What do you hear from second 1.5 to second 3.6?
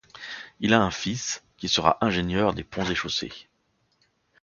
qui sera ingénieur des Ponts-et-Chaussées.